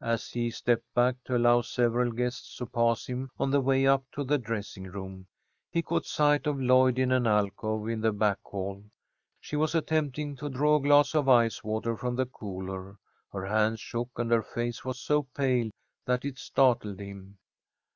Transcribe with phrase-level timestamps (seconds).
[0.00, 4.04] As he stepped back to allow several guests to pass him on the way up
[4.12, 5.26] to the dressing room,
[5.68, 8.84] he caught sight of Lloyd in an alcove in the back hall.
[9.40, 12.98] She was attempting to draw a glass of ice water from the cooler.
[13.32, 15.70] Her hands shook, and her face was so pale
[16.06, 17.38] that it startled him.